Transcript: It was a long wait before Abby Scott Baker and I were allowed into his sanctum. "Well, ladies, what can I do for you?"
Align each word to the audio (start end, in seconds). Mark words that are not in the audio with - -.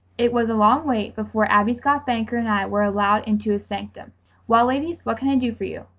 It 0.17 0.33
was 0.33 0.49
a 0.49 0.55
long 0.55 0.87
wait 0.87 1.15
before 1.15 1.45
Abby 1.45 1.75
Scott 1.77 2.07
Baker 2.07 2.35
and 2.35 2.49
I 2.49 2.65
were 2.65 2.81
allowed 2.81 3.27
into 3.27 3.51
his 3.51 3.67
sanctum. 3.67 4.13
"Well, 4.47 4.65
ladies, 4.65 5.05
what 5.05 5.19
can 5.19 5.29
I 5.29 5.35
do 5.35 5.53
for 5.53 5.63
you?" 5.65 5.85